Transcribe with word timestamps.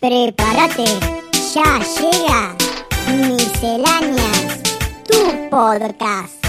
Prepárate, 0.00 0.84
ya 1.52 1.80
llega 1.98 2.56
Misceláneas, 3.26 4.62
tu 5.08 5.50
podcast. 5.50 6.46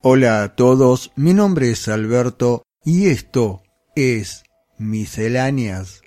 Hola 0.00 0.44
a 0.44 0.54
todos, 0.54 1.10
mi 1.16 1.34
nombre 1.34 1.72
es 1.72 1.88
Alberto 1.88 2.62
y 2.84 3.08
esto 3.08 3.62
es 3.96 4.44
Misceláneas. 4.78 6.02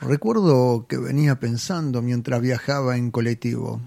Recuerdo 0.00 0.86
que 0.88 0.98
venía 0.98 1.38
pensando 1.38 2.02
mientras 2.02 2.40
viajaba 2.40 2.96
en 2.96 3.12
colectivo 3.12 3.80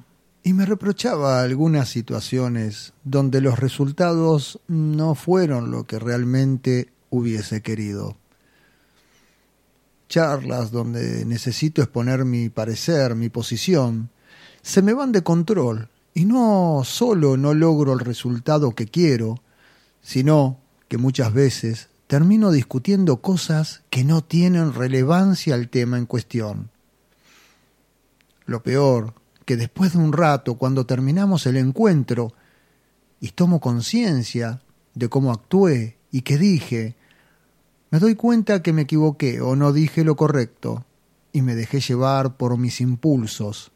y 0.43 0.53
me 0.53 0.65
reprochaba 0.65 1.41
algunas 1.41 1.89
situaciones 1.89 2.93
donde 3.03 3.41
los 3.41 3.59
resultados 3.59 4.59
no 4.67 5.13
fueron 5.13 5.71
lo 5.71 5.85
que 5.85 5.99
realmente 5.99 6.91
hubiese 7.09 7.61
querido. 7.61 8.17
Charlas 10.09 10.71
donde 10.71 11.25
necesito 11.25 11.81
exponer 11.81 12.25
mi 12.25 12.49
parecer, 12.49 13.15
mi 13.15 13.29
posición, 13.29 14.09
se 14.61 14.81
me 14.81 14.93
van 14.93 15.11
de 15.11 15.23
control 15.23 15.89
y 16.13 16.25
no 16.25 16.81
solo 16.85 17.37
no 17.37 17.53
logro 17.53 17.93
el 17.93 17.99
resultado 17.99 18.71
que 18.71 18.87
quiero, 18.87 19.41
sino 20.01 20.59
que 20.87 20.97
muchas 20.97 21.33
veces 21.33 21.89
termino 22.07 22.51
discutiendo 22.51 23.21
cosas 23.21 23.83
que 23.89 24.03
no 24.03 24.21
tienen 24.23 24.73
relevancia 24.73 25.55
al 25.55 25.69
tema 25.69 25.97
en 25.97 26.05
cuestión. 26.05 26.69
Lo 28.45 28.63
peor, 28.63 29.13
que 29.51 29.57
después 29.57 29.91
de 29.91 29.97
un 29.97 30.13
rato, 30.13 30.55
cuando 30.55 30.85
terminamos 30.85 31.45
el 31.45 31.57
encuentro, 31.57 32.31
y 33.19 33.31
tomo 33.31 33.59
conciencia 33.59 34.61
de 34.93 35.09
cómo 35.09 35.29
actué 35.29 35.97
y 36.09 36.21
qué 36.21 36.37
dije, 36.37 36.95
me 37.89 37.99
doy 37.99 38.15
cuenta 38.15 38.63
que 38.63 38.71
me 38.71 38.83
equivoqué 38.83 39.41
o 39.41 39.57
no 39.57 39.73
dije 39.73 40.05
lo 40.05 40.15
correcto, 40.15 40.85
y 41.33 41.41
me 41.41 41.53
dejé 41.53 41.81
llevar 41.81 42.37
por 42.37 42.57
mis 42.57 42.79
impulsos. 42.79 43.73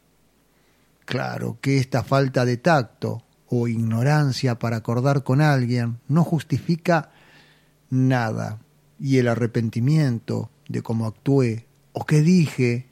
Claro 1.04 1.58
que 1.60 1.76
esta 1.76 2.02
falta 2.02 2.46
de 2.46 2.56
tacto 2.56 3.22
o 3.50 3.68
ignorancia 3.68 4.58
para 4.58 4.78
acordar 4.78 5.24
con 5.24 5.42
alguien 5.42 5.98
no 6.08 6.24
justifica 6.24 7.10
nada. 7.90 8.60
Y 8.98 9.18
el 9.18 9.28
arrepentimiento 9.28 10.48
de 10.70 10.80
cómo 10.80 11.04
actué 11.04 11.66
o 11.92 12.06
qué 12.06 12.22
dije 12.22 12.88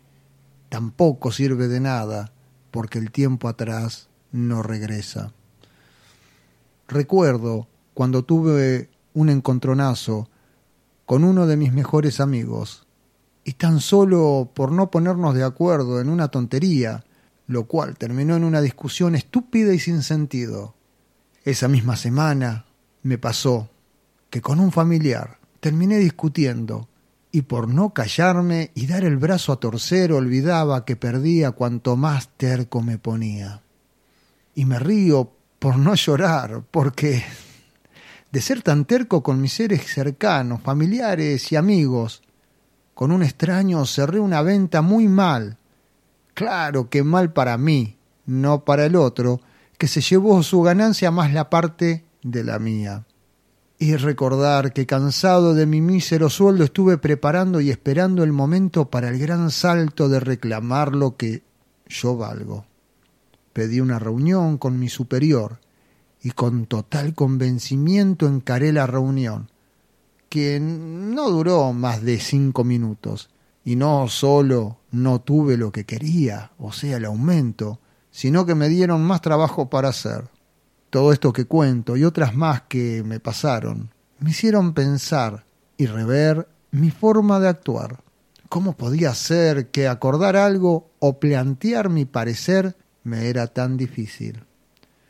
tampoco 0.68 1.32
sirve 1.32 1.66
de 1.68 1.80
nada, 1.80 2.33
porque 2.74 2.98
el 2.98 3.12
tiempo 3.12 3.46
atrás 3.46 4.08
no 4.32 4.64
regresa. 4.64 5.32
Recuerdo 6.88 7.68
cuando 7.94 8.24
tuve 8.24 8.90
un 9.12 9.28
encontronazo 9.28 10.28
con 11.06 11.22
uno 11.22 11.46
de 11.46 11.56
mis 11.56 11.72
mejores 11.72 12.18
amigos, 12.18 12.84
y 13.44 13.52
tan 13.52 13.78
solo 13.78 14.50
por 14.52 14.72
no 14.72 14.90
ponernos 14.90 15.36
de 15.36 15.44
acuerdo 15.44 16.00
en 16.00 16.08
una 16.08 16.32
tontería, 16.32 17.04
lo 17.46 17.68
cual 17.68 17.96
terminó 17.96 18.34
en 18.34 18.42
una 18.42 18.60
discusión 18.60 19.14
estúpida 19.14 19.72
y 19.72 19.78
sin 19.78 20.02
sentido. 20.02 20.74
Esa 21.44 21.68
misma 21.68 21.94
semana 21.94 22.64
me 23.04 23.18
pasó 23.18 23.70
que 24.30 24.40
con 24.40 24.58
un 24.58 24.72
familiar 24.72 25.38
terminé 25.60 25.98
discutiendo 25.98 26.88
y 27.34 27.42
por 27.42 27.66
no 27.66 27.92
callarme 27.92 28.70
y 28.76 28.86
dar 28.86 29.02
el 29.02 29.16
brazo 29.16 29.50
a 29.52 29.56
torcer 29.56 30.12
olvidaba 30.12 30.84
que 30.84 30.94
perdía 30.94 31.50
cuanto 31.50 31.96
más 31.96 32.28
terco 32.36 32.80
me 32.80 32.96
ponía. 32.96 33.60
Y 34.54 34.66
me 34.66 34.78
río 34.78 35.32
por 35.58 35.76
no 35.76 35.96
llorar, 35.96 36.62
porque 36.70 37.24
de 38.30 38.40
ser 38.40 38.62
tan 38.62 38.84
terco 38.84 39.24
con 39.24 39.40
mis 39.40 39.52
seres 39.52 39.84
cercanos, 39.84 40.62
familiares 40.62 41.50
y 41.50 41.56
amigos, 41.56 42.22
con 42.94 43.10
un 43.10 43.24
extraño 43.24 43.84
cerré 43.84 44.20
una 44.20 44.40
venta 44.40 44.80
muy 44.80 45.08
mal. 45.08 45.58
Claro 46.34 46.88
que 46.88 47.02
mal 47.02 47.32
para 47.32 47.58
mí, 47.58 47.96
no 48.26 48.64
para 48.64 48.86
el 48.86 48.94
otro, 48.94 49.40
que 49.76 49.88
se 49.88 50.02
llevó 50.02 50.40
su 50.44 50.62
ganancia 50.62 51.10
más 51.10 51.32
la 51.32 51.50
parte 51.50 52.04
de 52.22 52.44
la 52.44 52.60
mía 52.60 53.04
y 53.84 53.96
recordar 53.96 54.72
que 54.72 54.86
cansado 54.86 55.52
de 55.52 55.66
mi 55.66 55.82
mísero 55.82 56.30
sueldo 56.30 56.64
estuve 56.64 56.96
preparando 56.96 57.60
y 57.60 57.68
esperando 57.68 58.24
el 58.24 58.32
momento 58.32 58.88
para 58.88 59.10
el 59.10 59.18
gran 59.18 59.50
salto 59.50 60.08
de 60.08 60.20
reclamar 60.20 60.96
lo 60.96 61.18
que 61.18 61.42
yo 61.86 62.16
valgo. 62.16 62.64
Pedí 63.52 63.80
una 63.80 63.98
reunión 63.98 64.56
con 64.56 64.78
mi 64.78 64.88
superior 64.88 65.60
y 66.22 66.30
con 66.30 66.64
total 66.64 67.14
convencimiento 67.14 68.26
encaré 68.26 68.72
la 68.72 68.86
reunión, 68.86 69.50
que 70.30 70.58
no 70.60 71.28
duró 71.28 71.74
más 71.74 72.00
de 72.00 72.18
cinco 72.20 72.64
minutos, 72.64 73.28
y 73.66 73.76
no 73.76 74.08
solo 74.08 74.78
no 74.92 75.20
tuve 75.20 75.58
lo 75.58 75.72
que 75.72 75.84
quería, 75.84 76.52
o 76.56 76.72
sea, 76.72 76.96
el 76.96 77.04
aumento, 77.04 77.80
sino 78.10 78.46
que 78.46 78.54
me 78.54 78.70
dieron 78.70 79.04
más 79.04 79.20
trabajo 79.20 79.68
para 79.68 79.90
hacer. 79.90 80.30
Todo 80.94 81.12
esto 81.12 81.32
que 81.32 81.46
cuento 81.46 81.96
y 81.96 82.04
otras 82.04 82.36
más 82.36 82.62
que 82.68 83.02
me 83.04 83.18
pasaron 83.18 83.90
me 84.20 84.30
hicieron 84.30 84.74
pensar 84.74 85.44
y 85.76 85.86
rever 85.86 86.46
mi 86.70 86.92
forma 86.92 87.40
de 87.40 87.48
actuar. 87.48 88.04
¿Cómo 88.48 88.76
podía 88.76 89.12
ser 89.12 89.72
que 89.72 89.88
acordar 89.88 90.36
algo 90.36 90.92
o 91.00 91.18
plantear 91.18 91.88
mi 91.90 92.04
parecer 92.04 92.76
me 93.02 93.28
era 93.28 93.48
tan 93.48 93.76
difícil? 93.76 94.44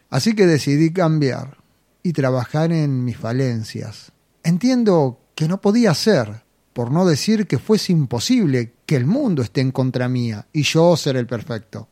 Así 0.08 0.34
que 0.34 0.46
decidí 0.46 0.90
cambiar 0.90 1.58
y 2.02 2.14
trabajar 2.14 2.72
en 2.72 3.04
mis 3.04 3.18
falencias. 3.18 4.10
Entiendo 4.42 5.20
que 5.34 5.48
no 5.48 5.60
podía 5.60 5.92
ser, 5.92 6.44
por 6.72 6.90
no 6.90 7.04
decir 7.04 7.46
que 7.46 7.58
fuese 7.58 7.92
imposible 7.92 8.72
que 8.86 8.96
el 8.96 9.04
mundo 9.04 9.42
esté 9.42 9.60
en 9.60 9.70
contra 9.70 10.08
mía 10.08 10.46
y 10.50 10.62
yo 10.62 10.96
ser 10.96 11.18
el 11.18 11.26
perfecto. 11.26 11.88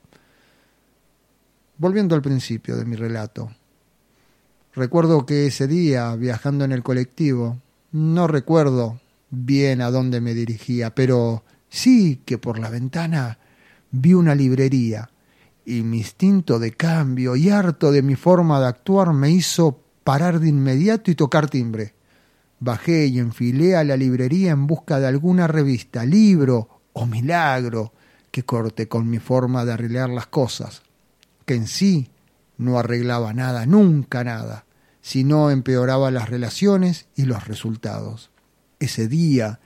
Volviendo 1.76 2.14
al 2.14 2.22
principio 2.22 2.78
de 2.78 2.86
mi 2.86 2.96
relato, 2.96 3.50
Recuerdo 4.74 5.26
que 5.26 5.46
ese 5.46 5.66
día, 5.66 6.14
viajando 6.16 6.64
en 6.64 6.72
el 6.72 6.82
colectivo, 6.82 7.58
no 7.92 8.26
recuerdo 8.26 9.00
bien 9.30 9.82
a 9.82 9.90
dónde 9.90 10.22
me 10.22 10.32
dirigía, 10.32 10.94
pero 10.94 11.42
sí 11.68 12.20
que 12.24 12.38
por 12.38 12.58
la 12.58 12.70
ventana 12.70 13.38
vi 13.90 14.14
una 14.14 14.34
librería 14.34 15.10
y 15.66 15.82
mi 15.82 15.98
instinto 15.98 16.58
de 16.58 16.72
cambio 16.72 17.36
y 17.36 17.50
harto 17.50 17.92
de 17.92 18.02
mi 18.02 18.16
forma 18.16 18.60
de 18.60 18.66
actuar 18.66 19.12
me 19.12 19.30
hizo 19.30 19.78
parar 20.04 20.40
de 20.40 20.48
inmediato 20.48 21.10
y 21.10 21.14
tocar 21.14 21.50
timbre. 21.50 21.92
Bajé 22.58 23.06
y 23.06 23.18
enfilé 23.18 23.76
a 23.76 23.84
la 23.84 23.96
librería 23.96 24.52
en 24.52 24.66
busca 24.66 24.98
de 25.00 25.06
alguna 25.06 25.46
revista, 25.48 26.04
libro 26.06 26.80
o 26.94 27.04
milagro 27.04 27.92
que 28.30 28.44
corte 28.44 28.88
con 28.88 29.08
mi 29.08 29.18
forma 29.18 29.64
de 29.66 29.72
arreglar 29.72 30.08
las 30.08 30.28
cosas, 30.28 30.82
que 31.44 31.54
en 31.54 31.66
sí 31.66 32.08
no 32.58 32.78
arreglaba 32.78 33.32
nada, 33.32 33.66
nunca 33.66 34.24
nada, 34.24 34.64
sino 35.00 35.50
empeoraba 35.50 36.10
las 36.10 36.28
relaciones 36.28 37.06
y 37.16 37.24
los 37.24 37.46
resultados. 37.46 38.30
Ese 38.78 39.08
día 39.08 39.60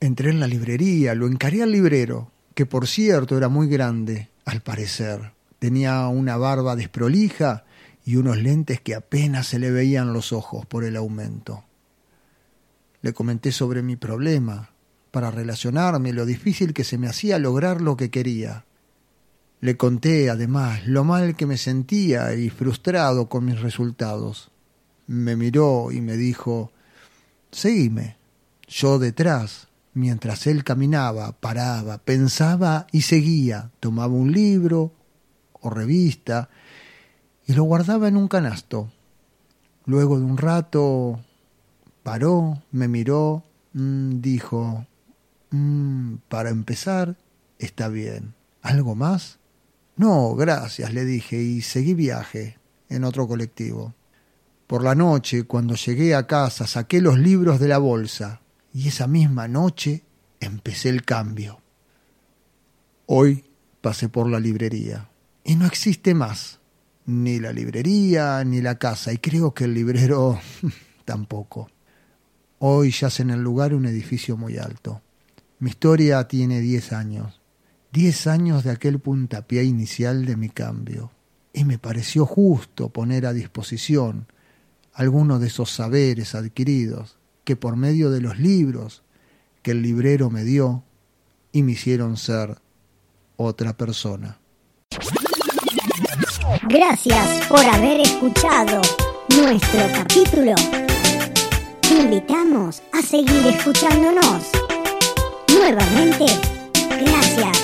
entré 0.00 0.30
en 0.30 0.40
la 0.40 0.46
librería, 0.46 1.14
lo 1.14 1.26
encaré 1.26 1.62
al 1.62 1.72
librero, 1.72 2.30
que 2.54 2.66
por 2.66 2.86
cierto 2.86 3.36
era 3.36 3.48
muy 3.48 3.68
grande, 3.68 4.28
al 4.44 4.60
parecer. 4.60 5.32
Tenía 5.58 6.06
una 6.08 6.36
barba 6.36 6.76
desprolija 6.76 7.64
y 8.04 8.16
unos 8.16 8.38
lentes 8.38 8.80
que 8.80 8.94
apenas 8.94 9.46
se 9.46 9.58
le 9.58 9.70
veían 9.70 10.12
los 10.12 10.32
ojos 10.32 10.66
por 10.66 10.84
el 10.84 10.96
aumento. 10.96 11.64
Le 13.00 13.12
comenté 13.12 13.52
sobre 13.52 13.82
mi 13.82 13.96
problema, 13.96 14.70
para 15.12 15.30
relacionarme, 15.30 16.12
lo 16.12 16.24
difícil 16.24 16.72
que 16.72 16.84
se 16.84 16.98
me 16.98 17.06
hacía 17.06 17.38
lograr 17.38 17.80
lo 17.80 17.96
que 17.96 18.10
quería. 18.10 18.64
Le 19.62 19.76
conté, 19.76 20.28
además, 20.28 20.88
lo 20.88 21.04
mal 21.04 21.36
que 21.36 21.46
me 21.46 21.56
sentía 21.56 22.34
y 22.34 22.50
frustrado 22.50 23.28
con 23.28 23.44
mis 23.44 23.60
resultados. 23.60 24.50
Me 25.06 25.36
miró 25.36 25.92
y 25.92 26.00
me 26.00 26.16
dijo, 26.16 26.72
Seguime. 27.52 28.16
Yo 28.66 28.98
detrás, 28.98 29.68
mientras 29.94 30.48
él 30.48 30.64
caminaba, 30.64 31.30
paraba, 31.38 31.98
pensaba 31.98 32.88
y 32.90 33.02
seguía. 33.02 33.70
Tomaba 33.78 34.12
un 34.12 34.32
libro 34.32 34.94
o 35.52 35.70
revista 35.70 36.48
y 37.46 37.52
lo 37.52 37.62
guardaba 37.62 38.08
en 38.08 38.16
un 38.16 38.26
canasto. 38.26 38.90
Luego 39.86 40.18
de 40.18 40.24
un 40.24 40.38
rato 40.38 41.20
paró, 42.02 42.64
me 42.72 42.88
miró, 42.88 43.44
mm, 43.74 44.20
dijo, 44.20 44.86
mm, 45.50 46.14
para 46.28 46.50
empezar, 46.50 47.16
está 47.60 47.86
bien. 47.86 48.34
¿Algo 48.60 48.96
más? 48.96 49.38
No, 50.02 50.34
gracias, 50.34 50.92
le 50.92 51.04
dije, 51.04 51.40
y 51.40 51.62
seguí 51.62 51.94
viaje 51.94 52.58
en 52.88 53.04
otro 53.04 53.28
colectivo. 53.28 53.94
Por 54.66 54.82
la 54.82 54.96
noche, 54.96 55.44
cuando 55.44 55.76
llegué 55.76 56.16
a 56.16 56.26
casa, 56.26 56.66
saqué 56.66 57.00
los 57.00 57.20
libros 57.20 57.60
de 57.60 57.68
la 57.68 57.78
bolsa 57.78 58.40
y 58.74 58.88
esa 58.88 59.06
misma 59.06 59.46
noche 59.46 60.02
empecé 60.40 60.88
el 60.88 61.04
cambio. 61.04 61.60
Hoy 63.06 63.44
pasé 63.80 64.08
por 64.08 64.28
la 64.28 64.40
librería 64.40 65.08
y 65.44 65.54
no 65.54 65.66
existe 65.66 66.14
más. 66.14 66.58
ni 67.06 67.38
la 67.38 67.52
librería, 67.52 68.42
ni 68.42 68.60
la 68.60 68.80
casa, 68.80 69.12
y 69.12 69.18
creo 69.18 69.54
que 69.54 69.66
el 69.66 69.74
librero 69.74 70.40
tampoco. 71.04 71.70
Hoy 72.58 72.90
yace 72.90 73.22
en 73.22 73.30
el 73.30 73.40
lugar 73.40 73.72
un 73.72 73.86
edificio 73.86 74.36
muy 74.36 74.58
alto. 74.58 75.00
Mi 75.60 75.70
historia 75.70 76.26
tiene 76.26 76.60
diez 76.60 76.92
años, 76.92 77.40
diez 77.92 78.26
años 78.26 78.64
de 78.64 78.70
aquel 78.70 78.98
puntapié 78.98 79.64
inicial 79.64 80.24
de 80.24 80.36
mi 80.36 80.48
cambio, 80.48 81.10
y 81.52 81.64
me 81.64 81.78
pareció 81.78 82.24
justo 82.24 82.88
poner 82.88 83.26
a 83.26 83.34
disposición 83.34 84.26
algunos 84.94 85.40
de 85.40 85.48
esos 85.48 85.70
saberes 85.70 86.34
adquiridos 86.34 87.18
que 87.44 87.56
por 87.56 87.76
medio 87.76 88.10
de 88.10 88.20
los 88.20 88.38
libros 88.38 89.02
que 89.62 89.72
el 89.72 89.82
librero 89.82 90.30
me 90.30 90.44
dio 90.44 90.82
y 91.52 91.62
me 91.62 91.72
hicieron 91.72 92.16
ser 92.16 92.58
otra 93.36 93.76
persona. 93.76 94.38
Gracias 96.68 97.46
por 97.46 97.60
haber 97.60 98.00
escuchado 98.00 98.80
nuestro 99.36 99.80
capítulo. 99.92 100.54
Te 101.82 102.00
invitamos 102.00 102.82
a 102.92 103.02
seguir 103.02 103.46
escuchándonos. 103.46 104.50
Nuevamente, 105.48 106.26
gracias 107.04 107.61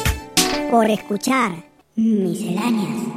por 0.71 0.91
escuchar 0.91 1.65
Misceláneas. 1.97 3.08